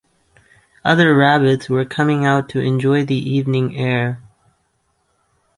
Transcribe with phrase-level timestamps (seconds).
[0.83, 4.19] Other rabbits were coming out to enjoy the evening air.